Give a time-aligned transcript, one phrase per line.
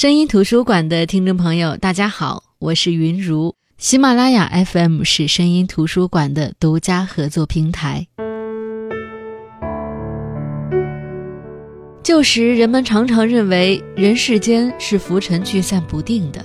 [0.00, 3.54] 声音图书馆的听众朋友，大家好，我是云如。
[3.76, 8.06] 喜马拉雅 FM 是声音图书馆的独家合作平台。
[12.02, 16.42] 旧时人们常常认为人世间是浮沉聚散不定的，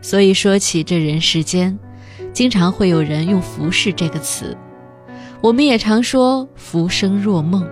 [0.00, 1.78] 所以说起这人世间，
[2.32, 4.56] 经常会有人用“浮世”这个词。
[5.42, 7.62] 我们也常说“浮生若梦”。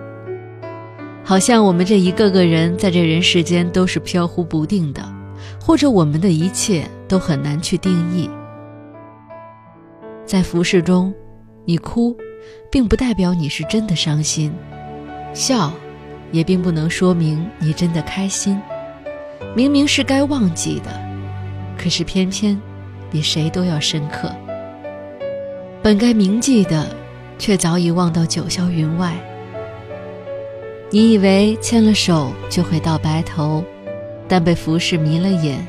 [1.23, 5.03] 好像我们这一个个人在这人世间都是飘忽不定的，
[5.61, 8.29] 或者我们的一切都很难去定义。
[10.25, 11.13] 在浮世中，
[11.65, 12.15] 你哭，
[12.71, 14.51] 并不代表你是真的伤心；
[15.33, 15.71] 笑，
[16.31, 18.59] 也并不能说明你真的开心。
[19.55, 20.89] 明明是该忘记的，
[21.77, 22.59] 可是偏偏
[23.11, 24.31] 比谁都要深刻。
[25.81, 26.87] 本该铭记的，
[27.37, 29.15] 却早已忘到九霄云外。
[30.91, 33.63] 你以为牵了手就会到白头，
[34.27, 35.63] 但被浮世迷了眼，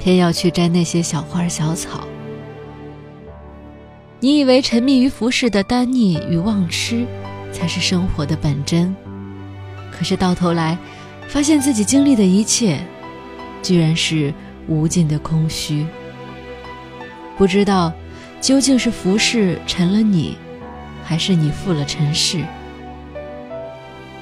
[0.00, 2.00] 偏要去摘那些小花小草。
[4.18, 7.06] 你以为沉迷于浮世的单逆与忘痴，
[7.52, 8.92] 才是生活的本真，
[9.92, 10.76] 可是到头来，
[11.28, 12.80] 发现自己经历的一切，
[13.62, 14.34] 居然是
[14.66, 15.86] 无尽的空虚。
[17.38, 17.92] 不知道，
[18.40, 20.36] 究竟是浮世沉了你，
[21.04, 22.44] 还是你负了尘世？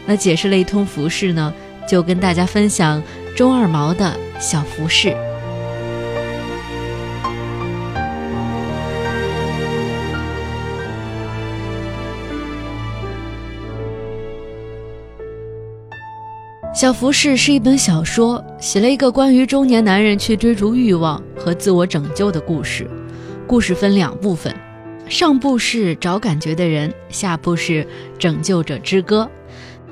[0.08, 1.52] 那解释了一通服饰呢，
[1.86, 3.02] 就跟大家分享
[3.36, 5.14] 中二毛的小服饰。
[16.74, 22.88] 小服饰是一本小说，写了一个关于中年男人去追逐欲望和自我拯救的故事。
[23.46, 24.54] 故事分两部分，
[25.06, 27.86] 上部是找感觉的人，下部是
[28.18, 29.30] 拯救者之歌。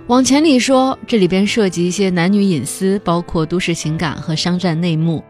[0.08, 5.20] 往前里说，这里边涉及一些男女隐私，包括都市情感和商战内幕；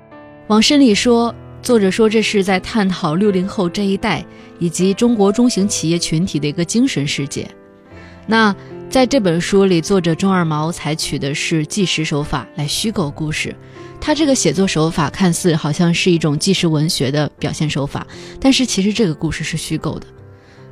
[0.48, 4.22] 往深里说，作者说这是在探讨六零后这一代
[4.58, 7.48] 以及中国中型企业群体的一个精神世界。
[8.26, 8.54] 那
[8.90, 13.56] 在这本书里，作者钟二毛采取的是纪实手法来虚构故事。
[13.98, 18.06] 他这个写作手法看似好像是一种纪实文学的表现手法，
[18.38, 20.06] 但是其实这个故事是虚构的。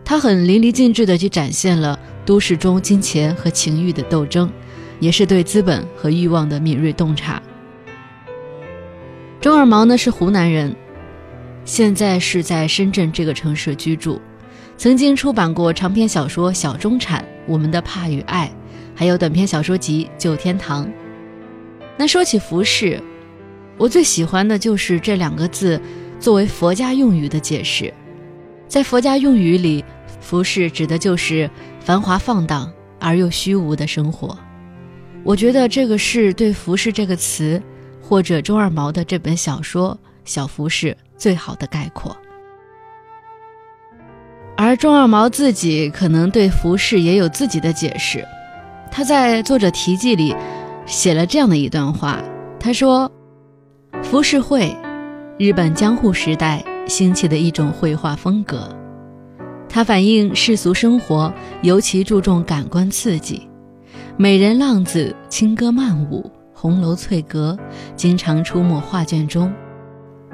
[0.04, 1.98] 他很淋漓尽致地去展现了。
[2.26, 4.50] 都市中金钱和情欲的斗争，
[4.98, 7.42] 也是对资本和欲望的敏锐洞察。
[9.42, 10.74] 钟二毛呢是湖南人，
[11.66, 14.18] 现在是在深圳这个城市居住，
[14.78, 18.50] 曾经出版过长篇小说《小中产》《我们的怕与爱》，
[18.98, 20.86] 还有短篇小说集《旧天堂》。
[21.98, 22.98] 那说起服饰，
[23.76, 25.78] 我最喜欢的就是这两个字
[26.18, 27.92] 作为佛家用语的解释，
[28.68, 29.84] 在佛家用语里。
[30.20, 34.38] 服饰指的就是繁华放荡而又虚无的生活。
[35.22, 37.62] 我觉得这个是对“服饰”这个词，
[38.00, 42.16] 或者周二毛的这本小说《小服饰》最好的概括。
[44.56, 48.26] 而钟二毛自己可能对服饰也有自己的解释。
[48.90, 50.34] 他在作者题记里
[50.86, 52.18] 写了这样的一段话：
[52.58, 53.12] 他说，
[54.02, 54.74] 浮世绘，
[55.38, 58.68] 日本江户时代兴起的一种绘画风格。
[59.68, 63.48] 它反映世俗生活，尤其注重感官刺激。
[64.16, 67.58] 美人浪子、轻歌曼舞、红楼翠阁，
[67.96, 69.52] 经常出没画卷中。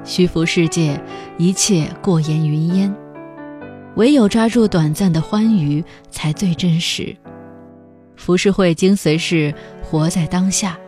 [0.05, 1.01] 虚浮世界，
[1.39, 2.95] 一切过眼云烟，
[3.97, 7.17] 唯有抓住短暂的欢愉，才最真实。
[8.17, 10.79] 浮世绘精髓是活在当下。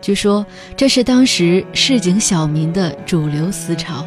[0.00, 0.44] 据说
[0.76, 4.06] 这是当时市井小民的主流思潮。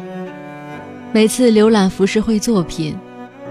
[1.10, 2.94] 每次浏览浮世绘作品。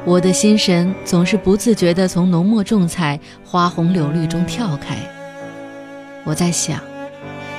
[0.05, 4.95] 我的心神总是不自觉地从浓墨重彩、花红柳绿中跳开。
[6.23, 6.79] 我在想，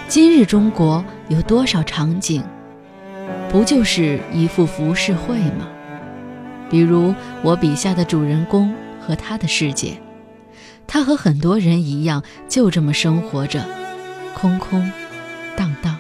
[0.06, 2.42] 今日中国有多少场景，
[3.50, 5.68] 不就是一幅浮世绘吗？
[6.70, 10.00] 比如我笔下的主人公和他的世界，
[10.86, 13.66] 他和很多人一样，就这么生活着，
[14.32, 14.90] 空空
[15.56, 15.96] 荡荡。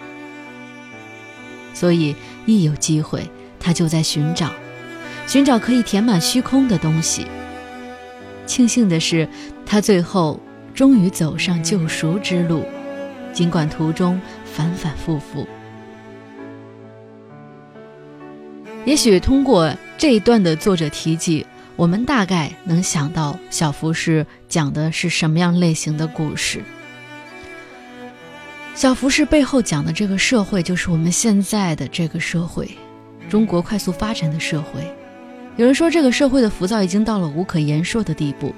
[1.74, 2.14] 所以
[2.46, 3.28] 一有机会，
[3.58, 4.52] 他就在寻找。
[5.26, 7.26] 寻找可以填满虚空的东西。
[8.46, 9.28] 庆幸的是，
[9.66, 10.40] 他最后
[10.74, 12.64] 终于走上救赎之路，
[13.32, 15.46] 尽管途中反反复复。
[18.86, 21.44] 也许通过这一段的作者提及，
[21.76, 26.62] 我们大概能想到小福士讲的是什么样类型的故事。
[28.74, 32.70] 小服饰背后讲的这个社会，就是我们现在的这个社会，
[33.28, 34.80] 中国快速发展的社会。
[35.56, 38.54] 有人说，这个社会的浮躁已经到了无可言说的地步。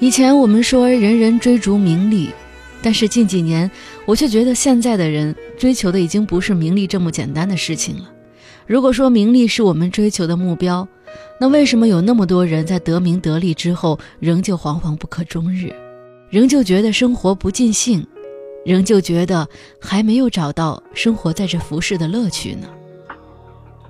[0.00, 2.30] 以前我们说人人追逐名利，
[2.82, 3.70] 但是近几年，
[4.06, 8.04] 我却觉得现在的人追求的已经不是名利这么简单的事情了。
[8.66, 10.86] 如果说名利是我们追求的目标，
[11.40, 15.72] 那为什么有那么多人在得名得利之后，仍旧惶惶不可终日，
[16.28, 18.06] 仍旧觉得生活不尽兴，
[18.68, 19.48] 仍旧觉得
[19.80, 22.68] 还没有找到生活在这浮世的乐趣呢？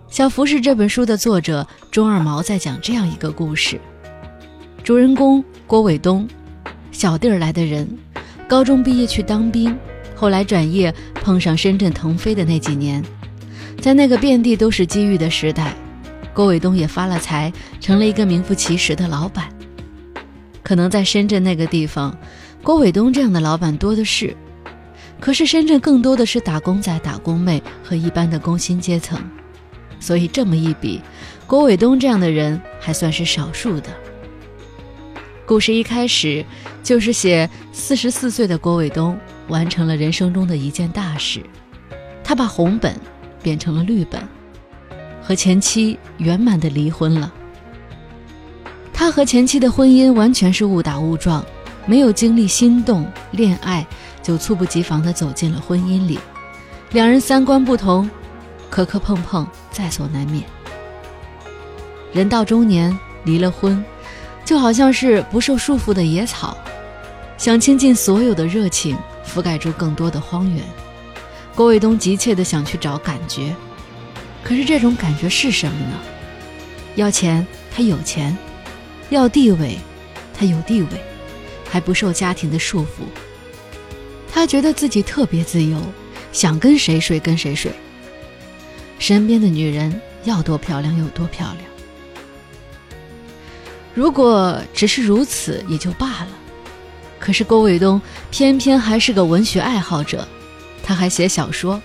[0.08, 3.80] 小《浮世》这本书的作者钟二毛在讲这样一个故事：
[4.84, 6.28] 主人公郭伟东，
[6.92, 7.88] 小地儿来的人。
[8.48, 9.76] 高中毕业去当兵，
[10.14, 13.04] 后来转业碰上深圳腾飞的那几年，
[13.81, 15.74] 在那个遍地都是机遇的时代，
[16.32, 19.48] 郭伟东也发了财，成了一个名副其实的老板。
[20.62, 22.16] 可能在深圳那个地方，
[22.62, 24.34] 郭伟东这样的老板多的是，
[25.20, 29.20] 可是深圳更多的是打工仔、打工妹和一般的工薪阶层，
[29.99, 31.00] 所以这么一比，
[31.47, 33.88] 郭伟东这样的人还算是少数的。
[35.44, 36.44] 故事一开始
[36.82, 39.19] 就是写四十四岁的郭伟东
[39.49, 41.43] 完成了人生中的一件大事，
[42.23, 42.94] 他把红本
[43.43, 44.23] 变成了绿本，
[45.23, 47.32] 和前妻圆满的离婚了。
[48.93, 51.44] 他和前妻的婚姻完全是误打误撞，
[51.88, 53.85] 没有经历心动恋爱
[54.23, 56.20] 就猝不及防地走进了婚姻里，
[56.93, 58.08] 两人三观不同，
[58.70, 60.44] 磕磕碰碰在所难免。
[62.12, 63.85] 人到中年离了婚。
[64.44, 66.56] 就好像是不受束缚的野草，
[67.37, 70.64] 想倾尽所有的热情，覆盖住更多的荒原。
[71.55, 73.55] 郭卫东急切地想去找感觉，
[74.43, 75.93] 可是这种感觉是什么呢？
[76.94, 78.34] 要钱，他有钱；
[79.11, 79.79] 要地位，
[80.32, 80.88] 他有地位，
[81.70, 83.05] 还不受家庭的束缚。
[84.31, 85.81] 他觉得自己特别自由，
[86.32, 87.73] 想跟谁睡跟谁睡。
[88.99, 91.65] 身边的女人要多漂亮有多漂亮。
[93.94, 96.29] 如果只是如此也就罢了，
[97.19, 98.00] 可是郭伟东
[98.31, 100.26] 偏偏还是个文学爱好者，
[100.85, 101.81] 他还写小说。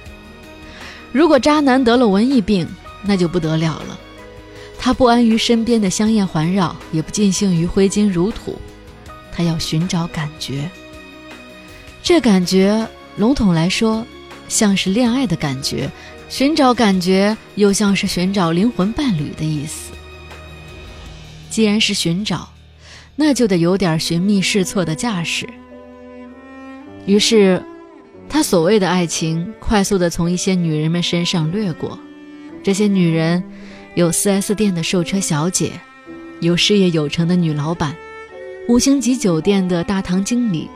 [1.11, 2.67] 如果渣男得了文艺病，
[3.03, 3.99] 那就不得了了。
[4.77, 8.59] 他不安于身边的香艳环绕，也不尽兴于挥金如土，
[9.33, 10.69] 他要寻找感觉。
[12.01, 12.87] 这感觉，
[13.17, 14.05] 笼统来说，
[14.47, 15.89] 像是恋爱的感觉；
[16.29, 19.93] 寻找感觉，又像是寻找灵魂伴侣的意思。
[21.49, 22.51] 既然是寻找，
[23.15, 25.47] 那就得有点寻觅试错的架势。
[27.05, 27.63] 于是，
[28.27, 31.99] 他所谓的爱情快速地从一些女人们身上掠过。
[32.63, 33.43] 这些女人，
[33.95, 35.73] 有 4S 店的售车小姐，
[36.39, 37.95] 有事业有成的女老板，
[38.69, 40.69] 五星级酒店的大堂经理，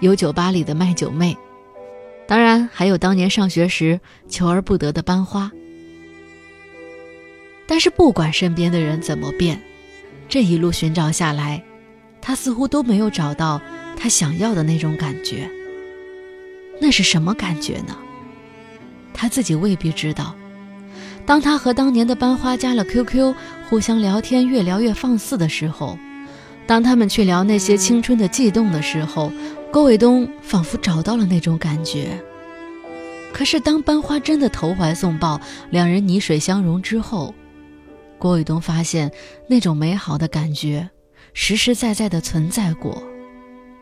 [0.00, 1.34] 有酒吧里的卖酒妹，
[2.26, 3.98] 当然还有当年上学时
[4.28, 5.50] 求而不得的班花。
[7.66, 9.58] 但是，不管身边的人怎么变。
[10.28, 11.62] 这一路寻找下来，
[12.20, 13.58] 他似乎都没有找到
[13.96, 15.48] 他想要的那种感觉。
[16.78, 17.96] 那是什么感觉呢？
[19.14, 20.34] 他自己未必知道。
[21.24, 23.34] 当他和当年的班花加了 QQ，
[23.70, 25.96] 互相聊天，越聊越放肆的时候，
[26.66, 29.30] 当他们去聊那些青春的悸动的时候，
[29.72, 32.22] 郭伟东仿佛找到了那种感觉。
[33.32, 37.34] 可是当班花真的投怀送抱，两人泥水相融之后，
[38.18, 39.10] 郭伟东发现，
[39.48, 40.88] 那种美好的感觉，
[41.32, 43.02] 实实在在的存在过，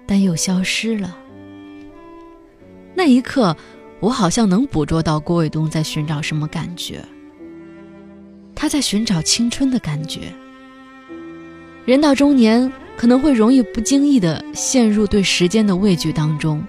[0.06, 1.16] 但又消失了。
[2.94, 3.56] 那一刻，
[4.00, 7.04] 我好像能捕捉到郭伟东在寻找什么感觉。
[8.54, 10.32] 他在寻找青春的感觉。
[11.90, 16.64] 人到中年，可能会容易不经意的陷入对时间的畏惧当中。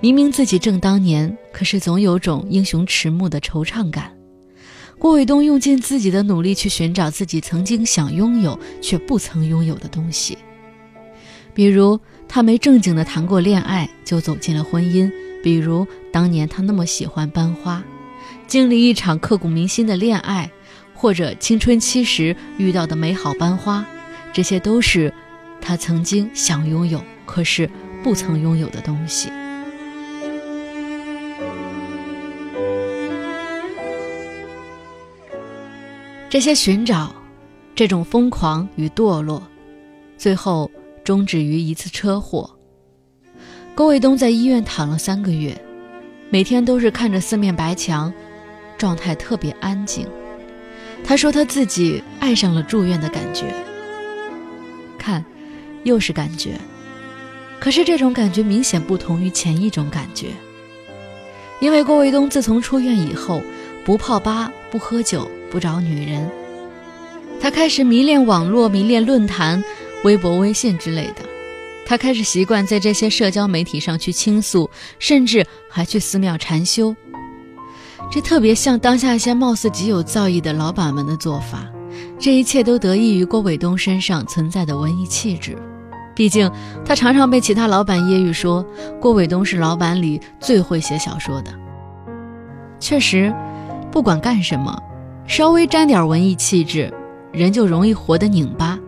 [0.00, 4.12] 明明自己正当年，可是总有种英雄迟暮的惆怅感。
[4.96, 10.38] 郭伟东用尽自己的努力去寻找自己曾经想拥有却不曾拥有的东西，
[11.52, 11.98] 比如
[12.28, 15.10] 他没正经的谈过恋爱就走进了婚姻，
[15.42, 17.82] 比如当年他那么喜欢班花，
[18.46, 20.48] 经历一场刻骨铭心的恋爱，
[20.94, 23.84] 或者青春期时遇到的美好班花，
[24.32, 25.12] 这些都是
[25.60, 27.68] 他曾经想拥有可是
[28.02, 29.30] 不曾拥有的东西。
[36.28, 37.12] 这些寻找，
[37.74, 39.42] 这种疯狂与堕落，
[40.16, 40.70] 最后
[41.02, 42.48] 终止于一次车祸。
[43.74, 45.60] 郭卫东在医院躺了三个月，
[46.30, 48.12] 每天都是看着四面白墙，
[48.78, 50.06] 状态特别安静。
[51.02, 53.52] 他说他自己爱上了住院的感觉。
[55.84, 56.58] 又是感觉，
[57.58, 60.28] 可是这种感觉明显不同于前一种感觉。
[61.60, 63.42] 因为郭卫东自从出院以后，
[63.84, 65.30] 不泡吧，不喝酒。
[65.50, 66.30] 不找女人，
[67.40, 69.64] 他开始迷恋网络，迷恋论坛、
[70.04, 71.28] 微博、微信之类的。
[71.84, 74.70] 他开始习惯在这些社交媒体上去倾诉，
[75.00, 76.94] 甚至还去寺庙禅修。
[78.12, 81.66] 这特别像当下一些貌似极有造诣的老板们的做法。
[82.16, 85.58] 这一切都得益于郭伟东身上存在的文艺气质。
[86.14, 86.50] 毕竟，
[86.84, 88.64] 他常常被其他老板揶揄说，
[89.00, 91.50] 郭伟东是老板里最会写小说的。
[92.78, 93.32] 确实，
[93.90, 94.82] 不管干什么，
[95.26, 96.92] 稍微沾点文艺气质，
[97.32, 98.78] 人就容易活得拧巴。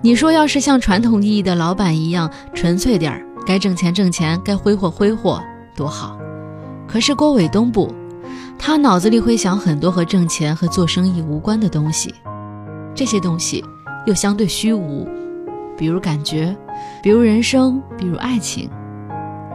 [0.00, 5.42] 你说，要是像传统意义的老板一样纯粹点儿，该挣钱挣钱，该挥霍挥霍，
[5.76, 6.16] 多好。
[6.86, 7.92] 可是郭伟东不，
[8.58, 12.14] 他脑子里会想很多和挣钱和做生意无关的东西，
[12.94, 13.62] 这些东西
[14.06, 15.08] 又相对虚无，
[15.78, 16.54] 比如感觉，
[17.02, 18.68] 比如人生，比如爱情。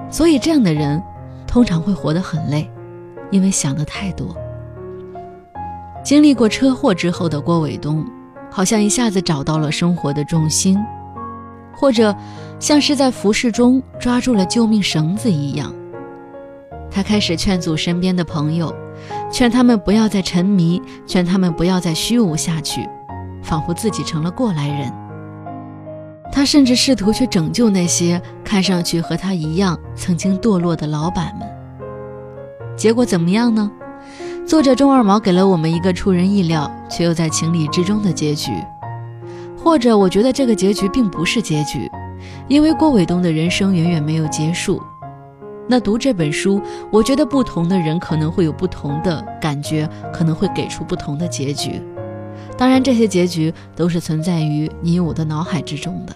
[0.09, 0.99] 所以这样的人
[1.45, 2.67] 通常会活得很累，
[3.29, 4.35] 因为想的太多。
[6.03, 8.03] 经历过车祸之后的郭伟东。
[8.55, 10.77] 好像一下子找到了生活的重心，
[11.75, 12.15] 或者
[12.59, 15.73] 像是在浮世中抓住了救命绳子一样。
[16.91, 18.71] 他开始劝阻身边的朋友，
[19.31, 22.87] 劝他们不要再沉迷，劝他们不要再虚无下去，
[23.41, 24.93] 仿佛自己成了过来人。
[26.35, 31.47] 他甚至试图去拯救那些看上去和他一样曾经堕落的老板们。
[32.75, 33.71] 结果怎么样呢？
[34.43, 38.51] 作者钟二毛给了我们一个出人意料却又在情理之中的结局，
[39.55, 41.87] 或者我觉得这个结局并不是结局，
[42.47, 44.81] 因为郭伟东的人生远远没有结束。
[45.69, 46.59] 那读这本书，
[46.91, 51.79] 我觉得不同的人可能会有不同的感觉，可能会给出不同的结局。
[52.57, 56.15] 当然，这些结局都是存在于你我的脑海之中的。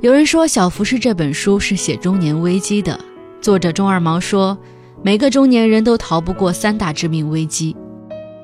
[0.00, 2.98] 有人说，《小福士》这本书是写中年危机的。
[3.40, 4.58] 作者钟二毛说，
[5.00, 7.76] 每个中年人都逃不过三大致命危机，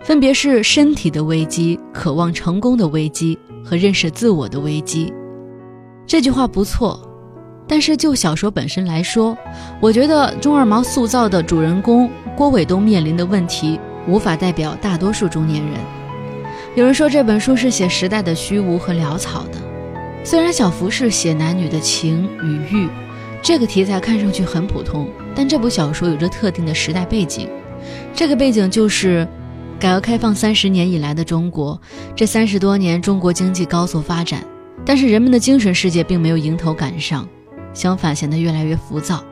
[0.04, 5.12] 分别是身体的危机、渴望成功的危机和认识自我的危机。
[6.06, 7.07] 这句话不错，
[7.68, 9.36] 但是就小说本身来说，
[9.78, 15.74] 我觉得钟二毛塑造的主人公郭伟东面临的问题，无法代表大多数中年人。
[16.74, 19.58] 有人说，这本书是写时代的虚无和潦草的。
[20.24, 22.88] 虽然小福是写男女的情与欲，
[23.42, 27.48] 这个题材看上去很普通，但这部小说有着特定的时代背景。
[28.14, 29.26] 这个背景就是
[29.78, 31.80] 改革开放三十年以来的中国。
[32.14, 34.44] 这三十多年，中国经济高速发展，
[34.84, 37.26] 但是人们的精神世界并没有迎头赶上，
[37.78, 39.24] 相反显得越来越浮躁。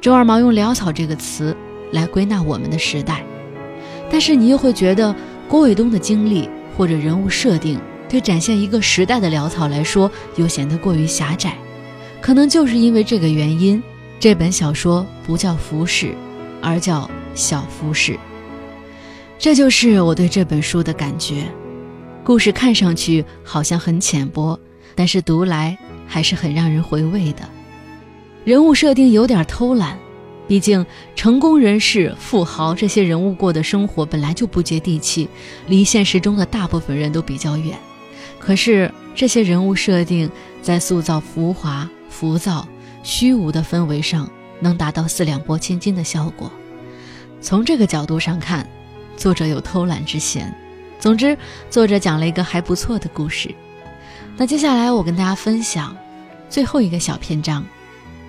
[0.00, 1.56] 周二毛用“潦草”这个词
[1.92, 3.24] 来归纳我们的时代，
[4.10, 5.14] 但是你又会觉得
[5.46, 7.80] 郭伟东的经历或者人物设定。
[8.08, 11.54] 对展现一个时代的潦草来说，又显得过于狭窄。
[12.20, 13.80] 可能就是因为这个原因，
[14.18, 16.14] 这本小说不叫浮世，
[16.60, 18.18] 而叫小浮世。
[19.38, 21.44] 这就是我对这本书的感觉。
[22.24, 24.58] 故事看上去好像很浅薄，
[24.96, 25.76] 但是读来
[26.06, 27.48] 还是很让人回味的。
[28.44, 29.98] 人物设定有点偷懒。
[30.48, 30.86] 毕竟，
[31.16, 35.28] 成功人士、富豪这些人物过的生活本来就不接地气，
[35.66, 37.76] 离现实中的大部分人都比较远。
[38.38, 40.30] 可是这些人物设定
[40.62, 42.64] 在塑造浮华、浮躁、
[43.02, 46.48] 虚无的氛围上，能达到四两拨千斤的效果。
[47.40, 48.64] 从这个角度上看，
[49.16, 50.54] 作者有偷懒之嫌。
[51.00, 51.36] 总之，
[51.68, 53.52] 作者讲了一个还不错的故事。
[54.38, 55.96] 那接下来我跟大家分享
[56.48, 57.64] 最后一个小篇章，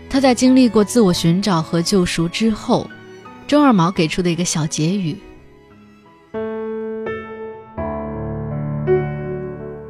[0.09, 2.89] 他在经历过自我寻找和救赎之后，
[3.45, 5.17] 周二毛给出的一个小结语。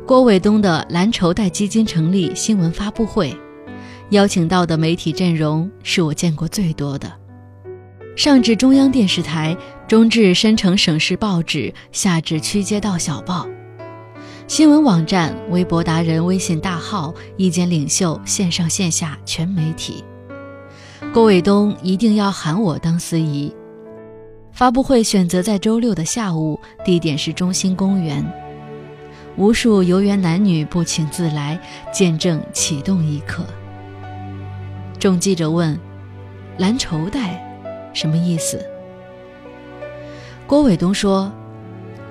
[0.08, 3.36] 郭伟东的蓝筹贷基金成立新闻发布会，
[4.10, 7.12] 邀请到的媒体阵容是我见过最多的，
[8.16, 9.56] 上至中央电视台，
[9.88, 13.48] 中至深城省市报纸，下至区街道小报，
[14.48, 20.02] 新闻网站、微博达人、微信大号、意见领袖，线上线下全媒体。
[21.14, 23.54] 郭伟东一定要喊我当司仪。
[24.54, 28.26] 发布会选择在周六的下午，地点是中心公园。
[29.36, 31.60] 无数游园男女不请自来，
[31.92, 33.46] 见证启动一刻。
[34.98, 35.78] 众记者问
[36.58, 37.38] ：“蓝绸带
[37.94, 38.66] 什么意思？”
[40.48, 41.30] 郭伟东说：“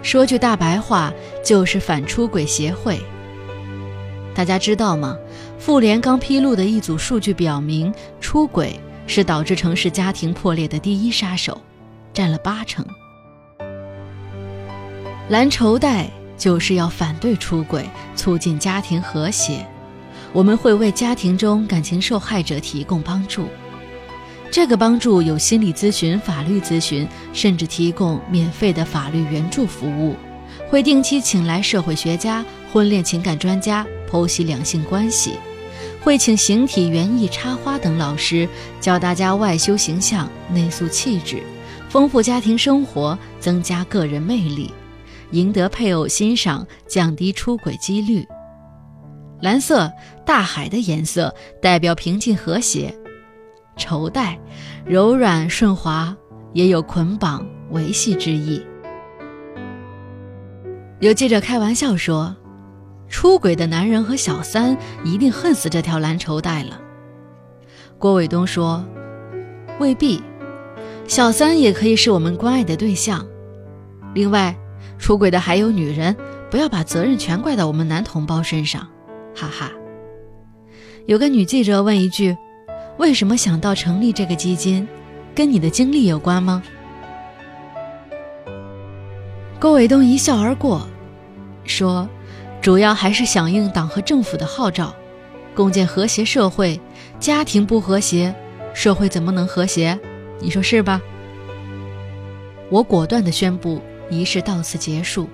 [0.07, 1.13] 说句大白话，
[1.45, 3.01] 就是反出轨协会。
[4.37, 5.19] 大家知道吗？
[5.59, 11.61] 妇联刚披露的一组数据表明，出轨是导致城市家庭破裂的第一杀手，
[12.13, 12.87] 占了八成。
[15.29, 16.09] 蓝绸带。”
[16.39, 19.67] 就是要反对出轨，促进家庭和谐。
[20.35, 23.49] 我们会为家庭中感情受害者提供帮助。
[24.50, 30.17] 这个帮助有心理咨询、法律咨询，甚至提供免费的法律援助服务，
[30.71, 35.35] 会定期请来社会学家、婚恋情感专家剖析两性关系，
[36.00, 38.49] 会请形体、园艺、插花等老师
[38.81, 41.43] 教大家外修形象、内塑气质，
[41.91, 44.73] 丰富家庭生活，增加个人魅力，
[45.33, 48.25] 赢得配偶欣赏，降低出轨几率。
[49.43, 49.93] 蓝色，
[50.25, 52.95] 大海的颜色，代表平静和谐。
[53.76, 54.38] 绸带，
[54.85, 56.16] 柔软顺滑，
[56.54, 58.64] 也有捆绑维系之意。
[61.00, 62.35] 有记者开玩笑说
[63.06, 66.80] ：“出轨的男人和小三一定恨死这条蓝绸带了。”
[67.99, 68.83] 郭伟东说
[69.78, 70.23] ：“未必，
[71.06, 73.26] 小三也可以是我们关爱的对象。
[74.14, 74.56] 另外，
[74.99, 76.16] 出轨的还有女人，
[76.50, 78.88] 不要把责任全怪到我们男同胞身上。”
[79.37, 79.71] 哈哈。
[81.04, 82.35] 有个女记者问一句。
[82.99, 84.88] 为什么想到成立这个基金，
[85.35, 86.62] 跟你的经历有关吗？
[89.61, 90.88] 郭伟东一笑而过，
[91.65, 92.09] 说
[92.61, 94.95] ：“主要还是响应党和政府的号召，
[95.55, 96.81] 共建和谐社会。
[97.21, 98.35] 家庭不和谐，
[98.73, 99.99] 社会怎么能和谐？
[100.41, 101.00] 你说是吧？”
[102.71, 105.29] 我果断地宣布，仪式到此结束。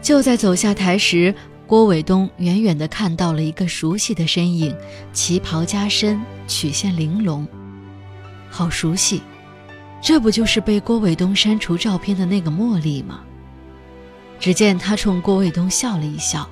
[0.00, 1.34] 就在走下台时。
[1.68, 4.74] 郭伟东远远地看到了一个熟悉的身影，
[5.12, 7.46] 旗袍加身，曲线玲珑，
[8.48, 9.20] 好熟悉，
[10.00, 13.20] 这不就是被郭伟东删除照片的那个茉莉吗？
[14.40, 16.48] 只见他冲郭伟东笑了一笑，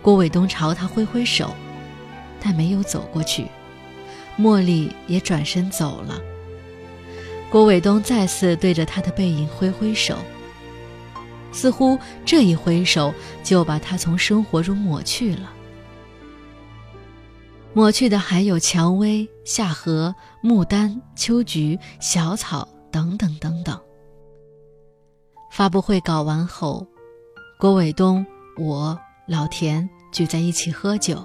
[0.00, 1.52] 郭伟东朝他挥挥手，
[2.40, 3.48] 但没有走过去，
[4.38, 6.20] 茉莉也转身走了。
[7.50, 10.16] 郭伟东再次对着他的背影挥挥手。
[11.54, 11.96] 似乎
[12.26, 15.52] 这一挥手就把他从生活中抹去了，
[17.72, 23.80] 抹去的还有蔷薇、夏荷、牡丹、秋菊、小草等等等等。
[25.52, 26.84] 发布会搞完后，
[27.60, 28.26] 郭伟东、
[28.58, 31.24] 我、老田聚在一起喝酒，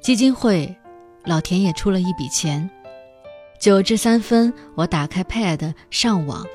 [0.00, 0.74] 基金会，
[1.24, 2.70] 老田也出了一笔钱。
[3.60, 6.46] 九至三分，我打开 Pad 上网。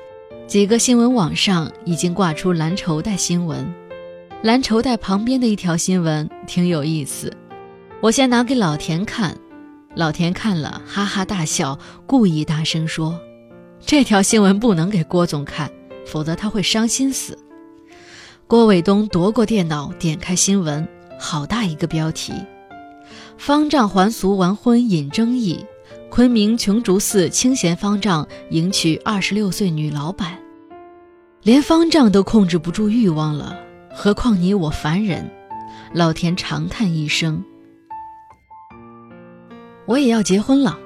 [0.48, 3.70] 几个新闻网上已经挂出蓝绸带新闻，
[4.40, 7.30] 蓝绸带旁边的一条新闻挺有意思，
[8.00, 9.36] 我先拿给老田看，
[9.94, 13.20] 老田看了哈哈大笑，故意大声说
[13.84, 15.70] ：“这条新闻不能给郭总看，
[16.06, 17.38] 否则他会伤心死。”
[18.48, 20.88] 郭伟东夺过电脑，点开新闻，
[21.20, 22.32] 好大一个标题
[23.36, 25.62] ：“方丈还俗完婚引争议。”
[26.10, 30.38] 昆明琼竹寺清闲方丈迎娶二十六岁女老板，
[31.42, 33.56] 连方丈都控制不住欲望了，
[33.94, 35.30] 何况你我凡人？
[35.92, 37.44] 老田长叹一声
[39.86, 40.78] ：“我也要结婚了。”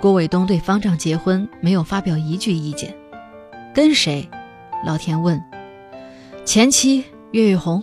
[0.00, 2.94] 郭伟东对方丈结婚没有发表一句意见。
[3.72, 4.28] 跟谁？
[4.84, 5.40] 老田问。
[6.44, 7.82] 前妻岳玉红。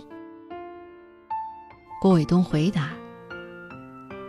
[2.00, 2.90] 郭伟东回答：“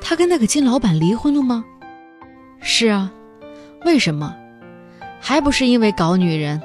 [0.02, 1.64] 他跟那个金老板离婚了吗？”
[2.62, 3.12] 是啊，
[3.86, 4.36] 为什么？
[5.20, 6.62] 还不是因为搞女人？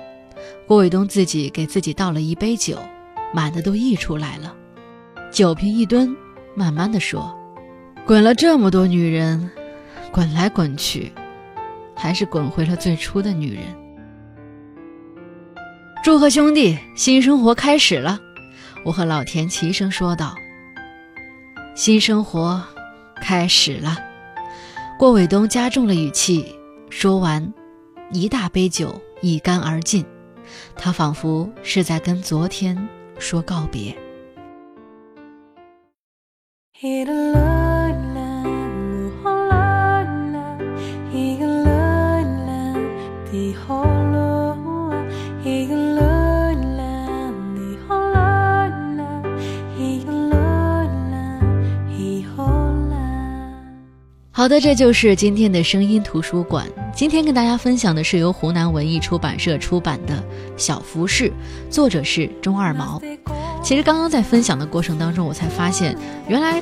[0.66, 2.78] 郭伟东自己给自己倒了一杯酒，
[3.32, 4.54] 满的都溢出来了。
[5.30, 6.16] 酒瓶一蹲，
[6.54, 7.36] 慢慢的说
[8.06, 9.50] ：“滚了这么多女人，
[10.12, 11.12] 滚来滚去，
[11.96, 13.62] 还是滚回了最初的女人。”
[16.04, 18.20] 祝贺兄弟，新生活开始了！
[18.84, 20.34] 我和老田齐声说道
[21.74, 22.62] ：“新生活
[23.16, 23.98] 开始了。”
[24.96, 26.54] 郭伟东加重了语气，
[26.88, 27.52] 说完，
[28.12, 30.04] 一大杯酒一干而尽，
[30.76, 33.94] 他仿佛是在跟昨天说告别。
[54.36, 56.66] 好的，这就是今天的声音图书馆。
[56.92, 60.16] 今天跟大家分享的是由湖南文艺出版社出版的
[60.56, 61.28] 《小服饰》，
[61.70, 63.00] 作者是钟二毛。
[63.62, 66.60] 其实刚刚在分享的过程当中，我才发现，原来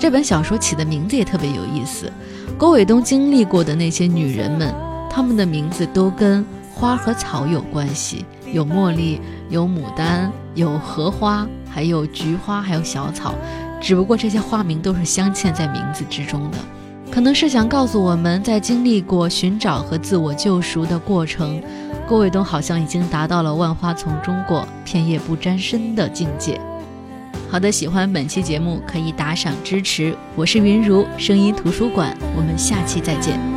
[0.00, 2.12] 这本小说起的名字也特别有意思。
[2.58, 4.74] 郭伟东经历过的那些女人们，
[5.08, 13.32] 她们的名字都跟花和草有关系，有茉莉，有牡丹，有荷花，还有菊花，还有小草。
[13.80, 16.58] 只不过这些花名都是镶嵌在名字之中的。
[17.16, 21.62] 可能是想告诉我们在经历过寻找和自我救赎的过程，
[22.06, 26.60] 郭卫东好像已经达到了万花丛中过，片叶不沾身的境界。
[27.50, 33.55] 好的，喜欢本期节目可以打赏支持，我是云如声音图书馆，我们下期再见。